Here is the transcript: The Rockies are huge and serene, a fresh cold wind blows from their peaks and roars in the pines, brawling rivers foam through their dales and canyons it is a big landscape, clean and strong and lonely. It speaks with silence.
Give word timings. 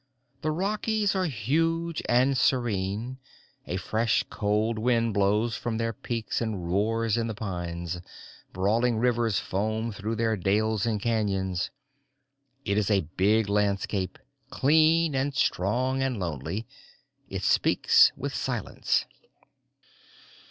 The 0.41 0.49
Rockies 0.49 1.13
are 1.13 1.25
huge 1.27 2.01
and 2.09 2.35
serene, 2.35 3.19
a 3.67 3.77
fresh 3.77 4.25
cold 4.31 4.79
wind 4.79 5.13
blows 5.13 5.55
from 5.55 5.77
their 5.77 5.93
peaks 5.93 6.41
and 6.41 6.71
roars 6.71 7.17
in 7.17 7.27
the 7.27 7.35
pines, 7.35 8.01
brawling 8.51 8.97
rivers 8.97 9.37
foam 9.37 9.91
through 9.91 10.15
their 10.15 10.35
dales 10.35 10.87
and 10.87 10.99
canyons 10.99 11.69
it 12.65 12.79
is 12.79 12.89
a 12.89 13.07
big 13.15 13.47
landscape, 13.47 14.17
clean 14.49 15.13
and 15.13 15.35
strong 15.35 16.01
and 16.01 16.19
lonely. 16.19 16.65
It 17.29 17.43
speaks 17.43 18.11
with 18.17 18.33
silence. 18.33 19.05